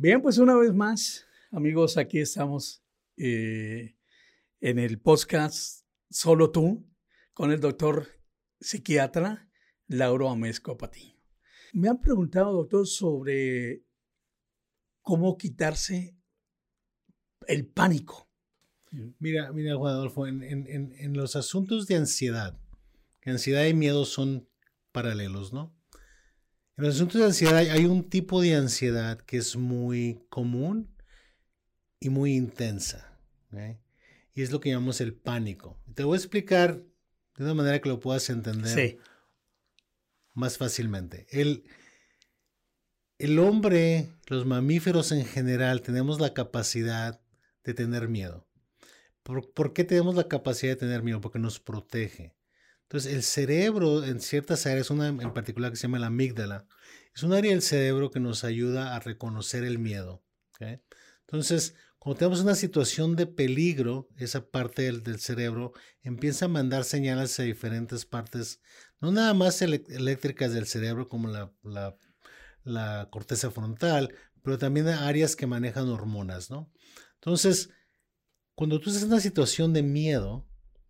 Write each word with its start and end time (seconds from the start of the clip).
Bien, 0.00 0.22
pues 0.22 0.38
una 0.38 0.54
vez 0.54 0.72
más, 0.72 1.26
amigos, 1.50 1.96
aquí 1.96 2.20
estamos 2.20 2.84
eh, 3.16 3.96
en 4.60 4.78
el 4.78 5.00
podcast 5.00 5.84
Solo 6.08 6.52
tú 6.52 6.88
con 7.34 7.50
el 7.50 7.58
doctor 7.58 8.06
psiquiatra 8.60 9.50
Lauro 9.88 10.30
Amesco 10.30 10.76
Patiño. 10.78 11.20
Me 11.72 11.88
han 11.88 12.00
preguntado, 12.00 12.52
doctor, 12.52 12.86
sobre 12.86 13.82
cómo 15.02 15.36
quitarse 15.36 16.16
el 17.48 17.66
pánico. 17.66 18.30
Mira, 19.18 19.52
mira, 19.52 19.74
Juan 19.74 19.94
Adolfo, 19.94 20.28
en, 20.28 20.44
en, 20.44 21.12
los 21.14 21.34
asuntos 21.34 21.88
de 21.88 21.96
ansiedad, 21.96 22.56
ansiedad 23.26 23.66
y 23.66 23.74
miedo 23.74 24.04
son 24.04 24.48
paralelos, 24.92 25.52
¿no? 25.52 25.76
En 26.78 26.84
los 26.84 26.94
asuntos 26.94 27.20
de 27.20 27.26
ansiedad 27.26 27.56
hay 27.56 27.86
un 27.86 28.08
tipo 28.08 28.40
de 28.40 28.54
ansiedad 28.54 29.18
que 29.22 29.38
es 29.38 29.56
muy 29.56 30.22
común 30.28 30.88
y 31.98 32.08
muy 32.08 32.36
intensa. 32.36 33.18
Y 34.32 34.42
es 34.42 34.52
lo 34.52 34.60
que 34.60 34.70
llamamos 34.70 35.00
el 35.00 35.12
pánico. 35.12 35.76
Te 35.94 36.04
voy 36.04 36.14
a 36.14 36.18
explicar 36.18 36.80
de 37.36 37.44
una 37.44 37.54
manera 37.54 37.80
que 37.80 37.88
lo 37.88 37.98
puedas 37.98 38.30
entender 38.30 39.00
más 40.34 40.56
fácilmente. 40.56 41.26
El, 41.30 41.64
el 43.18 43.40
hombre, 43.40 44.10
los 44.28 44.46
mamíferos 44.46 45.10
en 45.10 45.26
general, 45.26 45.82
tenemos 45.82 46.20
la 46.20 46.32
capacidad 46.32 47.20
de 47.64 47.74
tener 47.74 48.06
miedo. 48.06 48.46
¿Por, 49.24 49.52
¿Por, 49.52 49.72
qué 49.72 49.82
tenemos 49.82 50.14
la 50.14 50.28
capacidad 50.28 50.74
de 50.74 50.76
tener 50.76 51.02
miedo? 51.02 51.20
Porque 51.20 51.40
nos 51.40 51.58
protege. 51.58 52.37
Entonces, 52.88 53.12
el 53.12 53.22
cerebro 53.22 54.02
en 54.02 54.18
ciertas 54.18 54.64
áreas, 54.64 54.88
una 54.88 55.08
en 55.08 55.34
particular 55.34 55.70
que 55.70 55.76
se 55.76 55.82
llama 55.82 55.98
la 55.98 56.06
amígdala, 56.06 56.66
es 57.14 57.22
un 57.22 57.34
área 57.34 57.50
del 57.50 57.60
cerebro 57.60 58.10
que 58.10 58.18
nos 58.18 58.44
ayuda 58.44 58.96
a 58.96 59.00
reconocer 59.00 59.62
el 59.64 59.78
miedo. 59.78 60.24
Entonces, 61.26 61.74
cuando 61.98 62.18
tenemos 62.18 62.40
una 62.40 62.54
situación 62.54 63.14
de 63.14 63.26
peligro, 63.26 64.08
esa 64.16 64.50
parte 64.50 64.90
del, 64.90 65.20
cerebro 65.20 65.72
empieza 66.02 66.46
a 66.46 66.48
mandar 66.48 66.84
señales 66.84 67.38
a 67.38 67.42
diferentes 67.42 68.06
partes, 68.06 68.62
no 69.00 69.12
nada 69.12 69.34
más 69.34 69.60
eléctricas 69.60 70.54
del 70.54 70.66
cerebro 70.66 71.10
como 71.10 71.28
la, 71.28 71.52
la, 72.64 73.08
corteza 73.10 73.50
frontal, 73.50 74.14
pero 74.42 74.56
también 74.56 74.88
a 74.88 75.08
áreas 75.08 75.36
que 75.36 75.46
manejan 75.46 75.88
hormonas, 75.88 76.50
¿no? 76.50 76.72
Entonces, 77.16 77.68
cuando 78.54 78.80
tú 78.80 78.88
estás 78.88 79.02
en 79.02 79.10
una 79.12 79.20
situación 79.20 79.74
de 79.74 79.82
miedo, 79.82 80.48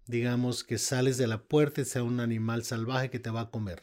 digamos 0.08 0.64
que 0.64 0.78
sales 0.78 1.18
de 1.18 1.26
la 1.26 1.44
puerta 1.44 1.82
y 1.82 1.84
sea 1.84 2.02
un 2.02 2.18
animal 2.18 2.64
salvaje 2.64 3.10
que 3.10 3.20
te 3.20 3.30
va 3.30 3.42
a 3.42 3.50
comer. 3.50 3.82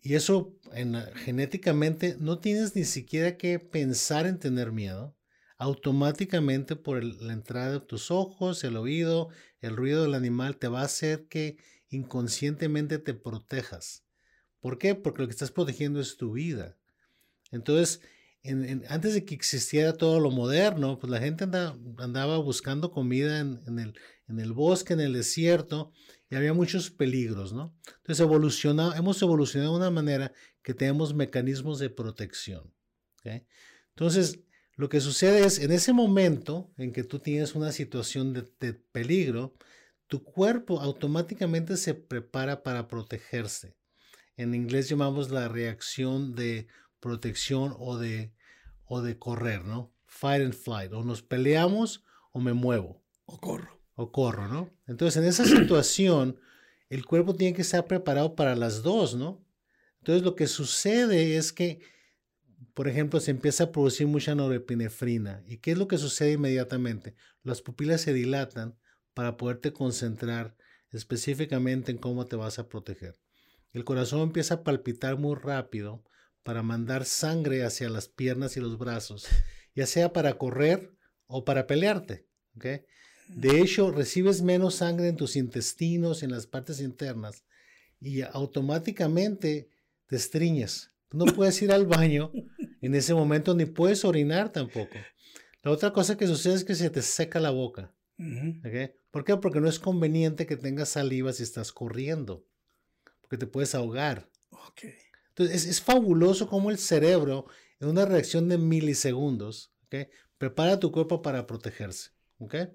Y 0.00 0.14
eso 0.14 0.56
en, 0.72 0.94
genéticamente 1.16 2.16
no 2.20 2.38
tienes 2.38 2.76
ni 2.76 2.84
siquiera 2.84 3.36
que 3.36 3.58
pensar 3.58 4.26
en 4.26 4.38
tener 4.38 4.70
miedo. 4.70 5.16
Automáticamente 5.58 6.76
por 6.76 7.02
la 7.02 7.32
entrada 7.32 7.72
de 7.72 7.80
tus 7.80 8.10
ojos, 8.10 8.62
el 8.62 8.76
oído, 8.76 9.28
el 9.60 9.76
ruido 9.76 10.02
del 10.02 10.14
animal 10.14 10.56
te 10.58 10.68
va 10.68 10.82
a 10.82 10.84
hacer 10.84 11.26
que 11.26 11.58
inconscientemente 11.88 12.98
te 12.98 13.14
protejas. 13.14 14.04
¿Por 14.60 14.78
qué? 14.78 14.94
Porque 14.94 15.22
lo 15.22 15.28
que 15.28 15.32
estás 15.32 15.50
protegiendo 15.50 16.00
es 16.00 16.16
tu 16.16 16.32
vida. 16.32 16.76
Entonces, 17.50 18.02
antes 18.88 19.14
de 19.14 19.24
que 19.24 19.34
existiera 19.34 19.92
todo 19.92 20.20
lo 20.20 20.30
moderno, 20.30 20.98
pues 20.98 21.10
la 21.10 21.20
gente 21.20 21.44
andaba, 21.44 22.38
buscando 22.38 22.90
comida 22.90 23.40
en, 23.40 23.94
el, 24.38 24.52
bosque, 24.52 24.94
en 24.94 25.00
el 25.00 25.12
desierto, 25.12 25.92
y 26.30 26.34
había 26.34 26.52
muchos 26.52 26.90
peligros, 26.90 27.52
¿no? 27.52 27.76
Entonces 27.98 28.20
evoluciona, 28.20 28.96
hemos 28.96 29.20
evolucionado 29.22 29.72
de 29.72 29.78
una 29.78 29.90
manera 29.90 30.32
que 30.62 30.74
tenemos 30.74 31.14
mecanismos 31.14 31.78
de 31.78 31.90
protección. 31.90 32.72
Entonces, 33.90 34.40
lo 34.74 34.88
que 34.88 35.00
sucede 35.00 35.44
es, 35.44 35.58
en 35.58 35.72
ese 35.72 35.92
momento 35.92 36.72
en 36.76 36.92
que 36.92 37.04
tú 37.04 37.18
tienes 37.18 37.54
una 37.54 37.72
situación 37.72 38.32
de 38.32 38.72
peligro, 38.92 39.54
tu 40.06 40.22
cuerpo 40.22 40.80
automáticamente 40.80 41.76
se 41.76 41.94
prepara 41.94 42.62
para 42.62 42.86
protegerse. 42.88 43.76
En 44.36 44.54
inglés 44.54 44.88
llamamos 44.88 45.30
la 45.30 45.48
reacción 45.48 46.34
de 46.34 46.68
protección 47.00 47.74
o 47.78 47.98
de, 47.98 48.32
o 48.86 49.02
de 49.02 49.18
correr, 49.18 49.64
¿no? 49.64 49.92
Fight 50.06 50.42
and 50.42 50.54
flight. 50.54 50.92
O 50.92 51.04
nos 51.04 51.22
peleamos 51.22 52.04
o 52.32 52.40
me 52.40 52.52
muevo. 52.52 53.02
O 53.26 53.38
corro 53.40 53.76
o 53.96 54.12
corro, 54.12 54.46
¿no? 54.46 54.70
Entonces, 54.86 55.20
en 55.20 55.28
esa 55.28 55.44
situación, 55.60 56.38
el 56.88 57.04
cuerpo 57.04 57.34
tiene 57.34 57.54
que 57.54 57.62
estar 57.62 57.86
preparado 57.86 58.36
para 58.36 58.54
las 58.54 58.82
dos, 58.82 59.16
¿no? 59.16 59.44
Entonces, 59.98 60.22
lo 60.22 60.36
que 60.36 60.46
sucede 60.46 61.36
es 61.36 61.52
que, 61.52 61.80
por 62.74 62.86
ejemplo, 62.86 63.18
se 63.18 63.32
empieza 63.32 63.64
a 63.64 63.72
producir 63.72 64.06
mucha 64.06 64.34
norepinefrina. 64.34 65.42
¿Y 65.46 65.56
qué 65.58 65.72
es 65.72 65.78
lo 65.78 65.88
que 65.88 65.98
sucede 65.98 66.32
inmediatamente? 66.32 67.16
Las 67.42 67.62
pupilas 67.62 68.02
se 68.02 68.12
dilatan 68.12 68.78
para 69.14 69.36
poderte 69.36 69.72
concentrar 69.72 70.56
específicamente 70.92 71.90
en 71.90 71.98
cómo 71.98 72.26
te 72.26 72.36
vas 72.36 72.58
a 72.58 72.68
proteger. 72.68 73.18
El 73.72 73.84
corazón 73.84 74.20
empieza 74.20 74.54
a 74.54 74.62
palpitar 74.62 75.18
muy 75.18 75.34
rápido 75.34 76.04
para 76.46 76.62
mandar 76.62 77.04
sangre 77.04 77.64
hacia 77.64 77.90
las 77.90 78.08
piernas 78.08 78.56
y 78.56 78.60
los 78.60 78.78
brazos, 78.78 79.26
ya 79.74 79.84
sea 79.84 80.12
para 80.12 80.38
correr 80.38 80.92
o 81.26 81.44
para 81.44 81.66
pelearte. 81.66 82.24
¿okay? 82.56 82.82
De 83.26 83.60
hecho, 83.60 83.90
recibes 83.90 84.42
menos 84.42 84.76
sangre 84.76 85.08
en 85.08 85.16
tus 85.16 85.34
intestinos, 85.34 86.22
en 86.22 86.30
las 86.30 86.46
partes 86.46 86.80
internas, 86.80 87.42
y 88.00 88.22
automáticamente 88.22 89.68
te 90.06 90.14
estriñes. 90.14 90.92
no 91.10 91.24
puedes 91.34 91.60
ir 91.62 91.72
al 91.72 91.84
baño 91.84 92.30
en 92.80 92.94
ese 92.94 93.12
momento, 93.12 93.52
ni 93.56 93.66
puedes 93.66 94.04
orinar 94.04 94.52
tampoco. 94.52 94.94
La 95.64 95.72
otra 95.72 95.92
cosa 95.92 96.16
que 96.16 96.28
sucede 96.28 96.54
es 96.54 96.64
que 96.64 96.76
se 96.76 96.90
te 96.90 97.02
seca 97.02 97.40
la 97.40 97.50
boca. 97.50 97.92
¿Por 99.10 99.24
qué? 99.24 99.36
Porque 99.36 99.60
no 99.60 99.68
es 99.68 99.80
conveniente 99.80 100.46
que 100.46 100.56
tengas 100.56 100.90
saliva 100.90 101.32
si 101.32 101.42
estás 101.42 101.72
corriendo, 101.72 102.46
porque 103.20 103.36
te 103.36 103.48
puedes 103.48 103.74
ahogar. 103.74 104.30
Entonces, 105.36 105.66
es, 105.66 105.80
fabuloso 105.82 106.48
cómo 106.48 106.70
el 106.70 106.78
cerebro, 106.78 107.46
en 107.78 107.88
una 107.88 108.06
reacción 108.06 108.48
de 108.48 108.56
milisegundos, 108.56 109.70
prepara 110.38 110.80
tu 110.80 110.90
cuerpo 110.90 111.20
para 111.20 111.46
protegerse. 111.46 112.10
¿okay? 112.38 112.68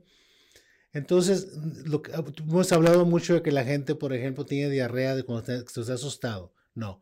Entonces, 0.94 1.58
lo 1.86 2.04
que, 2.04 2.12
hemos 2.12 2.72
hablado 2.72 3.06
mucho 3.06 3.34
de 3.34 3.42
que 3.42 3.52
la 3.52 3.64
gente, 3.64 3.96
por 3.96 4.14
ejemplo, 4.14 4.46
tiene 4.46 4.70
diarrea 4.70 5.16
de 5.16 5.24
cuando 5.24 5.52
estás 5.52 5.90
asustado. 5.90 6.54
No. 6.76 7.02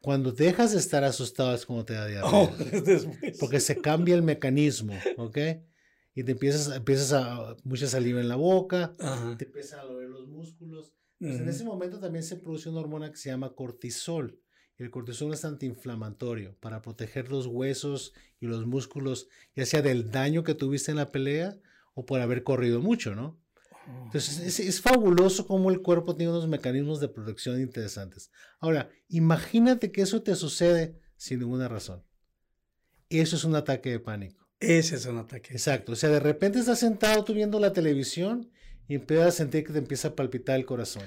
Cuando 0.00 0.32
dejas 0.32 0.72
de 0.72 0.78
estar 0.78 1.04
asustado 1.04 1.54
es 1.54 1.64
cuando 1.64 1.84
te 1.84 1.94
da 1.94 2.06
diarrea. 2.06 2.30
Oh, 2.32 2.50
porque 3.40 3.60
se 3.60 3.80
cambia 3.80 4.14
el 4.16 4.22
mecanismo, 4.22 4.94
¿ok? 5.16 5.38
Y 6.14 6.24
te 6.24 6.32
empiezas, 6.32 6.74
empiezas 6.74 7.12
a 7.12 7.56
mucha 7.62 7.86
saliva 7.86 8.20
en 8.20 8.28
la 8.28 8.36
boca, 8.36 8.92
te 9.38 9.44
empiezan 9.44 9.80
a 9.80 9.84
doler 9.84 10.08
los 10.08 10.26
músculos. 10.26 10.92
Pues 11.20 11.36
En 11.36 11.48
ese 11.48 11.64
momento 11.64 12.00
también 12.00 12.24
se 12.24 12.36
produce 12.36 12.68
una 12.68 12.80
hormona 12.80 13.10
que 13.10 13.16
se 13.16 13.28
llama 13.28 13.54
cortisol. 13.54 14.40
El 14.78 14.90
cortisol 14.90 15.34
es 15.34 15.44
antiinflamatorio 15.44 16.56
para 16.60 16.82
proteger 16.82 17.30
los 17.30 17.46
huesos 17.46 18.14
y 18.40 18.46
los 18.46 18.64
músculos, 18.64 19.28
ya 19.56 19.66
sea 19.66 19.82
del 19.82 20.12
daño 20.12 20.44
que 20.44 20.54
tuviste 20.54 20.92
en 20.92 20.98
la 20.98 21.10
pelea 21.10 21.58
o 21.94 22.06
por 22.06 22.20
haber 22.20 22.44
corrido 22.44 22.80
mucho, 22.80 23.16
¿no? 23.16 23.40
Entonces 24.04 24.60
es, 24.60 24.80
fabuloso 24.80 25.46
cómo 25.46 25.70
el 25.70 25.80
cuerpo 25.80 26.14
tiene 26.14 26.30
unos 26.30 26.46
mecanismos 26.46 27.00
de 27.00 27.08
protección 27.08 27.60
interesantes. 27.60 28.30
Ahora, 28.60 28.90
imagínate 29.08 29.90
que 29.90 30.02
eso 30.02 30.22
te 30.22 30.34
sucede 30.34 31.00
sin 31.16 31.40
ninguna 31.40 31.68
razón. 31.68 32.04
Eso 33.08 33.36
es 33.36 33.44
un 33.44 33.56
ataque 33.56 33.90
de 33.90 34.00
pánico. 34.00 34.46
Ese 34.60 34.96
es 34.96 35.06
un 35.06 35.18
ataque. 35.18 35.52
Exacto. 35.52 35.92
O 35.92 35.96
sea, 35.96 36.10
de 36.10 36.20
repente 36.20 36.58
estás 36.58 36.80
sentado 36.80 37.24
tú 37.24 37.32
viendo 37.32 37.58
la 37.58 37.72
televisión 37.72 38.50
y 38.86 38.94
empiezas 38.94 39.28
a 39.28 39.32
sentir 39.32 39.64
que 39.64 39.72
te 39.72 39.78
empieza 39.78 40.08
a 40.08 40.14
palpitar 40.14 40.56
el 40.56 40.66
corazón. 40.66 41.04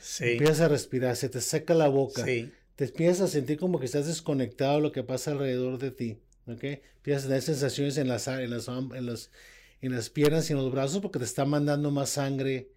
Sí. 0.00 0.32
Empiezas 0.32 0.60
a 0.60 0.68
respirar, 0.68 1.16
se 1.16 1.28
te 1.28 1.40
seca 1.40 1.74
la 1.74 1.88
boca. 1.88 2.24
Sí. 2.24 2.52
Te 2.76 2.84
empiezas 2.84 3.20
a 3.20 3.28
sentir 3.28 3.58
como 3.58 3.78
que 3.78 3.86
estás 3.86 4.06
desconectado 4.06 4.76
de 4.76 4.82
lo 4.82 4.92
que 4.92 5.02
pasa 5.02 5.30
alrededor 5.30 5.78
de 5.78 5.90
ti. 5.90 6.18
¿Ok? 6.46 6.64
Empiezas 6.96 7.24
a 7.24 7.28
tener 7.28 7.42
sensaciones 7.42 7.96
en 7.96 8.08
las, 8.08 8.28
en 8.28 8.50
las, 8.50 8.68
en 8.68 9.06
las 9.06 9.30
en 9.84 9.94
las 9.94 10.08
piernas 10.08 10.48
y 10.48 10.54
en 10.54 10.58
los 10.58 10.72
brazos 10.72 11.02
porque 11.02 11.18
te 11.18 11.26
está 11.26 11.44
mandando 11.44 11.90
más 11.90 12.10
sangre 12.10 12.70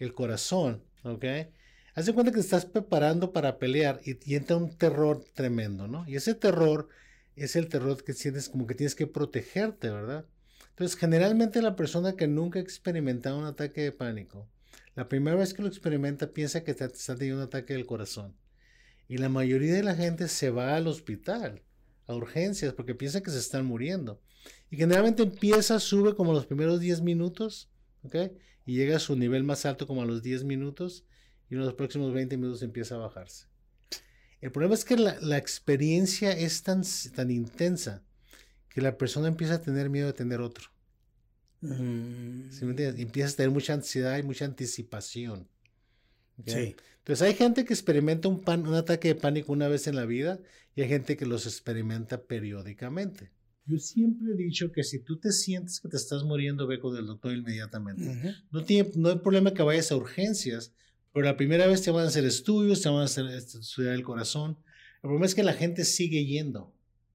el 0.00 0.12
corazón, 0.12 0.82
¿ok? 1.04 1.24
haz 1.94 2.06
de 2.06 2.12
cuenta 2.12 2.32
que 2.32 2.38
te 2.38 2.42
estás 2.42 2.64
preparando 2.64 3.32
para 3.32 3.58
pelear 3.58 4.00
y, 4.04 4.18
y 4.28 4.34
entra 4.34 4.56
un 4.56 4.76
terror 4.76 5.24
tremendo, 5.34 5.86
¿no? 5.86 6.04
Y 6.08 6.16
ese 6.16 6.34
terror 6.34 6.88
es 7.36 7.54
el 7.54 7.68
terror 7.68 8.02
que 8.02 8.12
sientes 8.12 8.48
como 8.48 8.66
que 8.66 8.74
tienes 8.74 8.96
que 8.96 9.06
protegerte, 9.06 9.90
¿verdad? 9.90 10.24
Entonces, 10.70 10.96
generalmente 10.96 11.62
la 11.62 11.76
persona 11.76 12.14
que 12.14 12.26
nunca 12.26 12.58
ha 12.58 12.62
experimentado 12.62 13.38
un 13.38 13.44
ataque 13.44 13.80
de 13.82 13.92
pánico, 13.92 14.48
la 14.94 15.08
primera 15.08 15.36
vez 15.36 15.54
que 15.54 15.62
lo 15.62 15.68
experimenta 15.68 16.32
piensa 16.32 16.62
que 16.62 16.72
está, 16.72 16.86
está 16.86 17.16
teniendo 17.16 17.42
un 17.42 17.48
ataque 17.48 17.72
del 17.74 17.86
corazón. 17.86 18.34
Y 19.08 19.18
la 19.18 19.28
mayoría 19.28 19.74
de 19.74 19.82
la 19.82 19.94
gente 19.94 20.28
se 20.28 20.50
va 20.50 20.76
al 20.76 20.86
hospital, 20.86 21.62
a 22.06 22.14
urgencias, 22.14 22.74
porque 22.74 22.94
piensa 22.94 23.22
que 23.22 23.30
se 23.30 23.38
están 23.38 23.64
muriendo. 23.64 24.20
Y 24.70 24.76
generalmente 24.76 25.22
empieza, 25.22 25.80
sube 25.80 26.14
como 26.14 26.32
los 26.32 26.46
primeros 26.46 26.78
10 26.80 27.00
minutos, 27.00 27.70
¿ok? 28.02 28.16
Y 28.66 28.76
llega 28.76 28.96
a 28.96 29.00
su 29.00 29.16
nivel 29.16 29.44
más 29.44 29.64
alto 29.64 29.86
como 29.86 30.02
a 30.02 30.06
los 30.06 30.22
10 30.22 30.44
minutos 30.44 31.06
y 31.50 31.54
en 31.54 31.60
los 31.60 31.74
próximos 31.74 32.12
20 32.12 32.36
minutos 32.36 32.62
empieza 32.62 32.96
a 32.96 32.98
bajarse. 32.98 33.46
El 34.40 34.52
problema 34.52 34.74
es 34.74 34.84
que 34.84 34.96
la, 34.96 35.18
la 35.20 35.38
experiencia 35.38 36.32
es 36.32 36.62
tan, 36.62 36.82
tan 37.14 37.30
intensa 37.30 38.04
que 38.68 38.80
la 38.82 38.96
persona 38.96 39.28
empieza 39.28 39.54
a 39.54 39.62
tener 39.62 39.88
miedo 39.88 40.06
de 40.06 40.12
tener 40.12 40.40
otro. 40.40 40.68
Mm, 41.60 42.50
¿Sí 42.50 42.64
me 42.64 42.70
entiendes? 42.70 43.00
Empieza 43.00 43.32
a 43.32 43.36
tener 43.36 43.50
mucha 43.50 43.72
ansiedad 43.72 44.18
y 44.18 44.22
mucha 44.22 44.44
anticipación. 44.44 45.48
¿ok? 46.38 46.48
Sí. 46.48 46.76
Entonces 47.08 47.26
hay 47.26 47.34
gente 47.34 47.64
que 47.64 47.72
experimenta 47.72 48.28
un, 48.28 48.42
pan- 48.42 48.66
un 48.66 48.74
ataque 48.74 49.08
de 49.08 49.14
pánico 49.14 49.50
una 49.50 49.66
vez 49.66 49.86
en 49.86 49.96
la 49.96 50.04
vida 50.04 50.40
y 50.76 50.82
hay 50.82 50.88
gente 50.88 51.16
que 51.16 51.24
los 51.24 51.46
experimenta 51.46 52.22
periódicamente. 52.24 53.30
Yo 53.64 53.78
siempre 53.78 54.34
he 54.34 54.36
dicho 54.36 54.72
que 54.72 54.84
si 54.84 54.98
tú 54.98 55.18
te 55.18 55.32
sientes 55.32 55.80
que 55.80 55.88
te 55.88 55.96
estás 55.96 56.22
muriendo, 56.24 56.66
ve 56.66 56.78
con 56.78 56.94
el 56.98 57.06
doctor 57.06 57.32
inmediatamente. 57.32 58.04
No, 58.50 58.62
tiene, 58.62 58.90
no 58.96 59.08
hay 59.08 59.18
problema 59.20 59.54
que 59.54 59.62
vayas 59.62 59.90
a 59.90 59.96
urgencias, 59.96 60.74
pero 61.14 61.24
la 61.24 61.38
primera 61.38 61.66
vez 61.66 61.80
te 61.80 61.90
van 61.90 62.04
a 62.04 62.08
hacer 62.08 62.26
estudios, 62.26 62.82
te 62.82 62.90
van 62.90 63.00
a 63.00 63.04
hacer 63.04 63.24
este, 63.28 63.58
estudiar 63.58 63.94
el 63.94 64.02
corazón. 64.04 64.58
El 64.96 65.00
problema 65.02 65.24
es 65.24 65.34
que 65.34 65.42
la 65.42 65.54
gente 65.54 65.86
sigue 65.86 66.26
yendo 66.26 66.74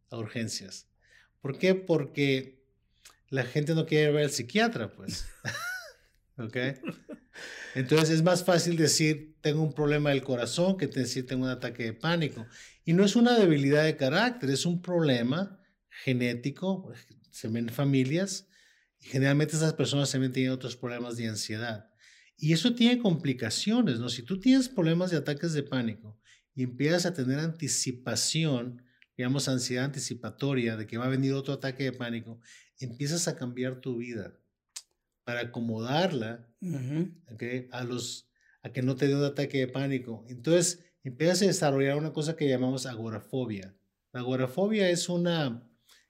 a 0.09 0.17
urgencias. 0.17 0.87
¿Por 1.39 1.59
qué? 1.59 1.75
Porque 1.75 2.63
la 3.29 3.43
gente 3.43 3.75
no 3.75 3.85
quiere 3.85 4.11
ver 4.11 4.23
al 4.23 4.31
psiquiatra, 4.31 4.91
pues. 4.91 5.27
¿Ok? 6.39 6.57
Entonces 7.75 8.11
es 8.11 8.23
más 8.23 8.43
fácil 8.43 8.77
decir, 8.77 9.35
tengo 9.41 9.61
un 9.61 9.73
problema 9.73 10.11
del 10.11 10.23
corazón 10.23 10.77
que 10.77 10.87
decir, 10.87 11.25
tengo 11.25 11.45
un 11.45 11.49
ataque 11.49 11.83
de 11.83 11.93
pánico. 11.93 12.45
Y 12.85 12.93
no 12.93 13.03
es 13.03 13.15
una 13.15 13.37
debilidad 13.37 13.83
de 13.83 13.97
carácter, 13.97 14.49
es 14.49 14.65
un 14.65 14.81
problema 14.81 15.59
genético, 15.89 16.91
se 17.31 17.47
ven 17.47 17.69
en 17.69 17.73
familias, 17.73 18.47
y 18.99 19.07
generalmente 19.07 19.55
esas 19.55 19.73
personas 19.73 20.11
también 20.11 20.31
tienen 20.31 20.51
otros 20.51 20.75
problemas 20.75 21.17
de 21.17 21.27
ansiedad. 21.27 21.89
Y 22.37 22.53
eso 22.53 22.73
tiene 22.73 23.01
complicaciones, 23.01 23.99
¿no? 23.99 24.09
Si 24.09 24.23
tú 24.23 24.39
tienes 24.39 24.69
problemas 24.69 25.11
de 25.11 25.17
ataques 25.17 25.53
de 25.53 25.63
pánico 25.63 26.19
y 26.55 26.63
empiezas 26.63 27.05
a 27.05 27.13
tener 27.13 27.39
anticipación, 27.39 28.83
digamos 29.17 29.47
ansiedad 29.47 29.85
anticipatoria 29.85 30.75
de 30.77 30.87
que 30.87 30.97
va 30.97 31.05
a 31.05 31.09
venir 31.09 31.33
otro 31.33 31.53
ataque 31.53 31.83
de 31.83 31.93
pánico, 31.93 32.39
empiezas 32.79 33.27
a 33.27 33.35
cambiar 33.35 33.81
tu 33.81 33.97
vida 33.97 34.39
para 35.23 35.41
acomodarla. 35.41 36.47
¿ok? 37.31 37.43
a, 37.71 37.83
los, 37.83 38.29
a 38.61 38.71
que 38.71 38.81
no 38.81 38.95
te 38.95 39.07
dé 39.07 39.15
un 39.15 39.23
ataque 39.23 39.59
de 39.59 39.67
pánico. 39.67 40.25
Entonces 40.29 40.83
empiezas 41.03 41.41
a 41.41 41.45
desarrollar 41.45 41.97
una 41.97 42.13
cosa 42.13 42.35
que 42.35 42.47
llamamos 42.47 42.85
agorafobia. 42.85 43.75
La 44.13 44.21
agorafobia 44.21 44.89
es 44.89 45.09
una, 45.09 45.67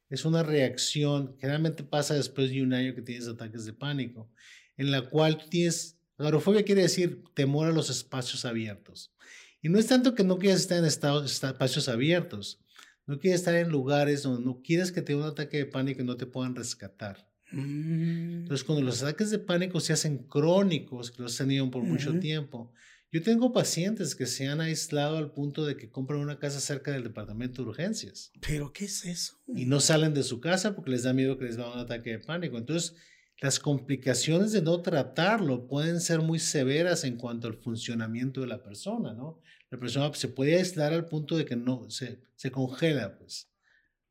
es 0.09 0.25
una 0.25 0.43
reacción, 0.43 1.35
generalmente 1.39 1.83
pasa 1.83 2.13
después 2.13 2.51
de 2.51 2.61
un 2.61 2.73
año 2.73 2.93
que 2.93 3.01
tienes 3.01 3.27
ataques 3.27 3.65
de 3.65 3.73
pánico, 3.73 4.29
en 4.77 4.91
la 4.91 5.09
cual 5.09 5.49
tienes, 5.49 5.97
agorafobia 6.17 6.63
quiere 6.63 6.83
decir 6.83 7.23
temor 7.33 7.67
a 7.67 7.71
los 7.71 7.89
espacios 7.89 8.45
abiertos. 8.45 9.13
Y 9.61 9.69
no 9.69 9.79
es 9.79 9.87
tanto 9.87 10.13
que 10.13 10.25
no 10.25 10.37
quieras 10.37 10.59
estar 10.59 10.77
en 10.77 10.85
estados, 10.85 11.31
espacios 11.31 11.87
abiertos, 11.87 12.59
no 13.05 13.19
quieres 13.19 13.41
estar 13.41 13.55
en 13.55 13.69
lugares 13.69 14.23
donde 14.23 14.45
no 14.45 14.61
quieres 14.61 14.91
que 14.91 15.01
te 15.01 15.13
dé 15.13 15.19
un 15.19 15.25
ataque 15.25 15.57
de 15.57 15.65
pánico 15.65 16.01
y 16.01 16.05
no 16.05 16.17
te 16.17 16.25
puedan 16.25 16.55
rescatar. 16.55 17.27
Mm, 17.53 18.41
Entonces, 18.41 18.63
cuando 18.63 18.83
los 18.83 19.01
ataques 19.03 19.29
de 19.31 19.39
pánico 19.39 19.79
se 19.79 19.93
hacen 19.93 20.17
crónicos, 20.27 21.11
que 21.11 21.21
los 21.21 21.31
has 21.33 21.37
tenido 21.37 21.69
por 21.71 21.83
mucho 21.83 22.19
tiempo, 22.19 22.71
yo 23.11 23.21
tengo 23.21 23.53
pacientes 23.53 24.15
que 24.15 24.25
se 24.25 24.47
han 24.47 24.59
aislado 24.59 25.17
al 25.17 25.31
punto 25.33 25.65
de 25.65 25.77
que 25.77 25.89
compran 25.91 26.19
una 26.19 26.39
casa 26.39 26.59
cerca 26.59 26.91
del 26.91 27.03
departamento 27.03 27.61
de 27.61 27.69
urgencias 27.69 28.31
¿Pero 28.41 28.73
qué 28.73 28.85
es 28.85 29.05
eso? 29.05 29.39
y 29.55 29.65
no 29.65 29.79
salen 29.79 30.15
de 30.15 30.23
su 30.23 30.39
casa 30.39 30.75
porque 30.75 30.89
les 30.91 31.03
da 31.03 31.13
miedo 31.13 31.37
que 31.37 31.45
les 31.45 31.59
va 31.59 31.71
un 31.71 31.79
ataque 31.79 32.09
de 32.09 32.19
pánico. 32.19 32.57
Entonces, 32.57 32.95
las 33.39 33.59
complicaciones 33.59 34.51
de 34.51 34.61
no 34.61 34.81
tratarlo 34.81 35.67
pueden 35.67 35.99
ser 36.01 36.21
muy 36.21 36.39
severas 36.39 37.03
en 37.03 37.17
cuanto 37.17 37.47
al 37.47 37.55
funcionamiento 37.55 38.41
de 38.41 38.47
la 38.47 38.63
persona, 38.63 39.13
¿no? 39.13 39.41
La 39.69 39.77
persona 39.77 40.11
se 40.13 40.27
puede 40.29 40.55
aislar 40.55 40.93
al 40.93 41.05
punto 41.05 41.35
de 41.37 41.45
que 41.45 41.55
no 41.55 41.89
se, 41.89 42.19
se 42.35 42.51
congela, 42.51 43.17
pues. 43.17 43.49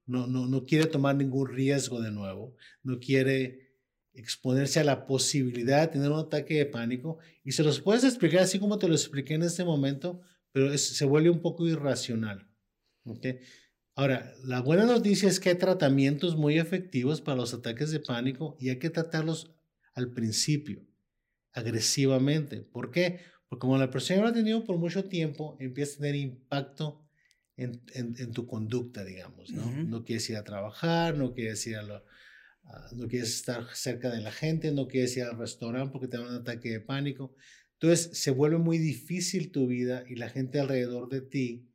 No, 0.07 0.27
no, 0.27 0.47
no 0.47 0.65
quiere 0.65 0.87
tomar 0.87 1.17
ningún 1.17 1.49
riesgo 1.49 2.01
de 2.01 2.11
nuevo, 2.11 2.57
no 2.83 2.99
quiere 2.99 3.73
exponerse 4.15 4.81
a 4.81 4.85
la 4.85 5.07
posibilidad 5.07 5.83
de 5.83 5.89
tener 5.89 6.11
un 6.11 6.19
ataque 6.19 6.55
de 6.55 6.67
pánico 6.67 7.19
y 7.45 7.53
se 7.53 7.63
los 7.63 7.81
puedes 7.81 8.05
explicar 8.05 8.41
así 8.41 8.59
como 8.59 8.79
te 8.79 8.89
lo 8.89 8.95
expliqué 8.95 9.35
en 9.35 9.43
este 9.43 9.65
momento, 9.65 10.21
pero 10.53 10.77
se 10.77 11.05
vuelve 11.05 11.31
un 11.31 11.41
poco 11.41 11.67
irracional. 11.67 12.49
¿ok? 13.05 13.27
Ahora, 13.95 14.33
la 14.45 14.61
buena 14.61 14.87
noticia 14.87 15.29
es 15.29 15.39
que 15.39 15.51
hay 15.51 15.57
tratamientos 15.57 16.37
muy 16.37 16.59
efectivos 16.59 17.21
para 17.21 17.37
los 17.37 17.53
ataques 17.53 17.91
de 17.91 18.01
pánico 18.01 18.57
y 18.59 18.71
hay 18.71 18.79
que 18.79 18.91
tratarlos 18.91 19.55
al 19.95 20.13
principio, 20.13 20.87
agresivamente. 21.53 22.63
¿Por 22.63 22.91
qué? 22.91 23.21
Porque 23.49 23.61
como 23.61 23.77
la 23.77 23.91
persona 23.91 24.23
lo 24.23 24.29
ha 24.29 24.33
tenido 24.33 24.65
por 24.65 24.79
mucho 24.79 25.05
tiempo, 25.05 25.57
empieza 25.61 25.95
a 25.95 25.99
tener 25.99 26.15
impacto 26.15 27.02
en, 27.57 27.83
en- 27.95 28.15
en 28.19 28.33
tu 28.33 28.47
conducta, 28.47 29.05
digamos, 29.05 29.51
¿no? 29.51 29.67
Ujú. 29.69 29.83
No 29.89 30.05
quieres 30.05 30.29
ir 30.31 30.37
a 30.37 30.45
trabajar, 30.45 31.17
no 31.17 31.33
quieres 31.35 31.67
ir 31.67 31.77
a 31.77 31.83
lo- 31.83 32.05
a- 32.65 32.89
no 32.95 33.09
quieres 33.09 33.31
estar 33.35 33.67
cerca 33.75 34.11
de 34.11 34.21
la 34.21 34.33
gente, 34.33 34.73
no 34.73 34.89
quieres 34.89 35.17
ir 35.17 35.25
al 35.25 35.39
restaurante 35.39 35.91
porque 35.93 36.09
te 36.09 36.17
da 36.17 36.23
un 36.29 36.35
ataque 36.35 36.71
de 36.71 36.81
pánico. 36.81 37.35
Entonces 37.75 38.17
se 38.19 38.31
vuelve 38.31 38.59
muy 38.59 38.79
difícil 38.79 39.51
tu 39.51 39.67
vida 39.67 40.05
y 40.09 40.15
la 40.17 40.29
gente 40.29 40.61
alrededor 40.61 41.09
de 41.09 41.21
ti 41.21 41.69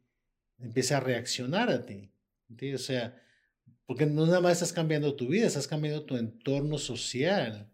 empieza 0.60 0.98
a 0.98 1.00
reaccionar 1.02 1.70
a 1.70 1.86
ti. 1.86 2.12
¿entiendes? 2.50 2.82
O 2.82 2.86
sea, 2.86 3.22
porque 3.86 4.06
no 4.06 4.26
nada 4.26 4.40
más 4.42 4.54
estás 4.54 4.74
cambiando 4.74 5.16
tu 5.16 5.28
vida, 5.28 5.46
estás 5.48 5.68
cambiando 5.68 6.04
tu 6.06 6.16
entorno 6.18 6.78
social, 6.78 7.70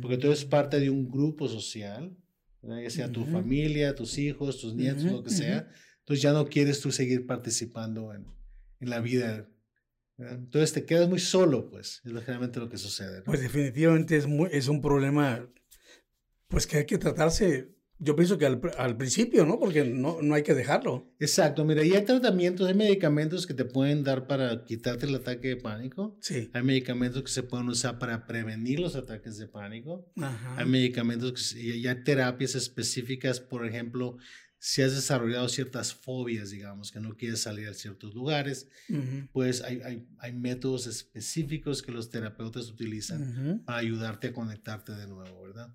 porque 0.00 0.18
tú 0.18 0.26
eres 0.28 0.44
Mm, 0.44 0.48
parte 0.48 0.80
de 0.80 0.90
un 0.90 1.08
grupo 1.10 1.48
social, 1.48 2.16
¿verdad? 2.62 2.82
ya 2.82 2.90
sea 2.90 3.12
tu 3.12 3.22
Ujú. 3.22 3.30
familia, 3.32 3.94
tus 3.94 4.18
hijos, 4.18 4.60
tus 4.60 4.74
nietos, 4.74 5.04
Ujú, 5.04 5.12
lo 5.16 5.22
que 5.24 5.30
sea. 5.30 5.68
Entonces 6.04 6.22
ya 6.22 6.32
no 6.32 6.46
quieres 6.46 6.82
tú 6.82 6.92
seguir 6.92 7.26
participando 7.26 8.12
en, 8.12 8.26
en 8.80 8.90
la 8.90 9.00
vida. 9.00 9.48
¿verdad? 10.18 10.34
Entonces 10.36 10.74
te 10.74 10.84
quedas 10.84 11.08
muy 11.08 11.18
solo, 11.18 11.70
pues, 11.70 12.02
es 12.04 12.12
generalmente 12.12 12.60
lo 12.60 12.68
que 12.68 12.76
sucede. 12.76 13.18
¿no? 13.18 13.24
Pues 13.24 13.40
definitivamente 13.40 14.18
es, 14.18 14.26
muy, 14.26 14.50
es 14.52 14.68
un 14.68 14.82
problema 14.82 15.48
pues 16.48 16.66
que 16.66 16.76
hay 16.76 16.84
que 16.84 16.98
tratarse, 16.98 17.74
yo 17.98 18.14
pienso 18.14 18.36
que 18.36 18.44
al, 18.44 18.60
al 18.76 18.96
principio, 18.96 19.46
¿no? 19.46 19.58
Porque 19.58 19.84
no, 19.84 20.18
no 20.20 20.34
hay 20.34 20.42
que 20.42 20.54
dejarlo. 20.54 21.10
Exacto, 21.18 21.64
mira, 21.64 21.82
y 21.82 21.94
hay 21.94 22.04
tratamientos, 22.04 22.68
hay 22.68 22.74
medicamentos 22.74 23.46
que 23.46 23.54
te 23.54 23.64
pueden 23.64 24.04
dar 24.04 24.26
para 24.26 24.64
quitarte 24.64 25.06
el 25.06 25.14
ataque 25.14 25.48
de 25.48 25.56
pánico. 25.56 26.16
Sí. 26.20 26.50
Hay 26.52 26.62
medicamentos 26.62 27.22
que 27.22 27.30
se 27.30 27.42
pueden 27.42 27.68
usar 27.68 27.98
para 27.98 28.26
prevenir 28.26 28.78
los 28.78 28.94
ataques 28.94 29.38
de 29.38 29.48
pánico. 29.48 30.12
Ajá. 30.16 30.58
Hay 30.58 30.66
medicamentos 30.66 31.54
que 31.54 31.60
y 31.60 31.86
hay 31.86 32.04
terapias 32.04 32.54
específicas, 32.54 33.40
por 33.40 33.66
ejemplo, 33.66 34.18
si 34.66 34.80
has 34.80 34.94
desarrollado 34.94 35.46
ciertas 35.50 35.92
fobias, 35.92 36.48
digamos, 36.48 36.90
que 36.90 36.98
no 36.98 37.16
quieres 37.18 37.42
salir 37.42 37.68
a 37.68 37.74
ciertos 37.74 38.14
lugares, 38.14 38.66
Ujú, 38.88 39.28
pues 39.30 39.60
hay, 39.60 39.82
hay, 39.82 40.06
hay 40.18 40.32
métodos 40.32 40.86
específicos 40.86 41.82
que 41.82 41.92
los 41.92 42.08
terapeutas 42.08 42.68
utilizan 42.70 43.22
ujú. 43.22 43.64
para 43.66 43.76
ayudarte 43.78 44.28
a 44.28 44.32
conectarte 44.32 44.92
de 44.92 45.06
nuevo, 45.06 45.42
¿verdad? 45.42 45.68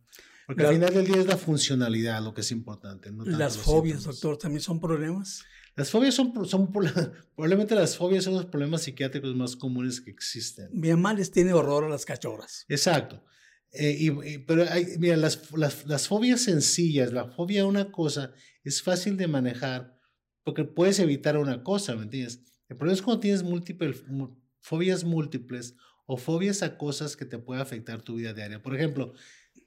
Porque 0.47 0.63
La- 0.63 0.69
al 0.69 0.75
final 0.75 0.93
del 0.95 1.05
día 1.05 1.17
es 1.21 1.27
la 1.27 1.37
funcionalidad 1.37 2.23
lo 2.23 2.33
que 2.33 2.41
es 2.41 2.51
importante. 2.51 3.11
No 3.11 3.25
tanto 3.25 3.37
Las 3.37 3.57
fobias, 3.59 3.97
síntomas. 3.97 4.19
doctor, 4.21 4.37
también 4.39 4.61
son 4.61 4.79
problemas. 4.79 5.43
Las 5.75 5.91
fobias 5.91 6.15
son, 6.15 6.33
son 6.47 6.71
pro- 6.71 6.81
probablemente 7.35 7.75
las 7.75 7.95
fobias 7.95 8.23
son 8.23 8.33
los 8.33 8.45
problemas 8.47 8.81
psiquiátricos 8.81 9.35
más 9.35 9.55
comunes 9.55 10.01
que 10.01 10.09
existen. 10.09 10.67
Mi 10.73 10.89
mamá 10.89 11.13
les 11.13 11.29
tiene 11.29 11.53
horror 11.53 11.83
a 11.83 11.89
las 11.89 12.05
cachorras. 12.05 12.65
Exacto. 12.67 13.23
Eh, 13.71 13.95
y- 13.99 14.07
y- 14.33 14.37
pero 14.39 14.65
hay, 14.67 14.97
mira, 14.97 15.15
las, 15.15 15.51
las, 15.51 15.85
las 15.85 16.07
fobias 16.07 16.41
sencillas, 16.41 17.13
la 17.13 17.25
fobia 17.29 17.61
a 17.61 17.65
una 17.67 17.91
cosa 17.91 18.33
es 18.69 18.81
fácil 18.81 19.17
de 19.17 19.27
manejar 19.27 19.97
porque 20.43 20.63
puedes 20.63 20.99
evitar 20.99 21.37
una 21.37 21.63
cosa, 21.63 21.95
¿me 21.95 22.03
entiendes? 22.03 22.41
El 22.69 22.77
problema 22.77 22.95
es 22.95 23.01
cuando 23.01 23.19
tienes 23.21 23.43
múltiples, 23.43 24.03
fobias 24.61 25.03
múltiples 25.03 25.75
o 26.05 26.17
fobias 26.17 26.63
a 26.63 26.77
cosas 26.77 27.15
que 27.15 27.25
te 27.25 27.37
pueden 27.37 27.61
afectar 27.61 28.01
tu 28.01 28.15
vida 28.15 28.33
diaria. 28.33 28.61
Por 28.61 28.75
ejemplo, 28.75 29.13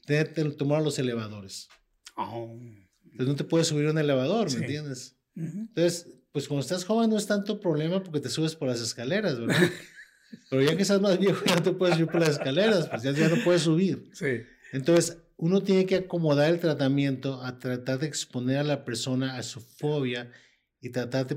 te, 0.07 0.25
te 0.25 0.45
temor 0.51 0.79
a 0.79 0.81
los 0.83 0.99
elevadores. 0.99 1.69
Oh. 2.17 2.59
Entonces 3.05 3.29
no 3.29 3.37
te 3.37 3.45
puedes 3.45 3.67
subir 3.69 3.87
a 3.87 3.91
un 3.91 3.99
elevador, 3.99 4.45
¿me 4.47 4.51
Sí. 4.51 4.57
entiendes? 4.59 5.17
Ujú. 5.37 5.59
Entonces, 5.59 6.09
pues 6.33 6.49
cuando 6.49 6.63
estás 6.63 6.85
joven 6.85 7.11
no 7.11 7.19
es 7.19 7.27
tanto 7.27 7.61
problema 7.61 8.03
porque 8.03 8.21
te 8.21 8.29
subes 8.29 8.57
por 8.57 8.69
las 8.69 8.81
escaleras, 8.81 9.39
¿verdad? 9.39 9.57
Pero 10.51 10.63
ya 10.63 10.75
que 10.77 10.83
estás 10.83 11.01
más 11.01 11.19
viejo 11.19 11.45
ya 11.45 11.57
no 11.57 11.63
te 11.63 11.73
puedes 11.73 11.97
subir 11.97 12.11
por 12.11 12.21
las 12.21 12.31
escaleras, 12.31 12.89
pues 12.89 13.03
ya, 13.03 13.13
ya 13.13 13.29
no 13.29 13.37
puedes 13.45 13.63
subir. 13.63 14.09
Sí. 14.15 14.43
Entonces, 14.73 15.19
uno 15.43 15.61
tiene 15.61 15.87
que 15.87 15.97
acomodar 15.97 16.51
el 16.51 16.61
tratamiento 16.61 17.43
a 17.43 17.59
tratar 17.59 17.99
de 17.99 18.07
exponer 18.07 18.59
a 18.59 18.63
la 18.63 18.85
persona 18.85 19.37
a 19.37 19.43
su 19.43 19.61
fobia 19.61 20.31
y 20.81 20.91
tratar 20.91 21.27
de, 21.27 21.37